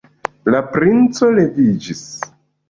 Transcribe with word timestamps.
La 0.53 0.61
princo 0.71 1.29
leviĝis. 1.41 2.03